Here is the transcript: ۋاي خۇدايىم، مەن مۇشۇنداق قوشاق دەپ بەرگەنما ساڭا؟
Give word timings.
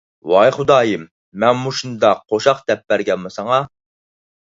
ۋاي 0.33 0.51
خۇدايىم، 0.53 1.03
مەن 1.43 1.59
مۇشۇنداق 1.65 2.23
قوشاق 2.33 2.63
دەپ 2.71 2.81
بەرگەنما 2.95 3.33
ساڭا؟ 3.37 3.61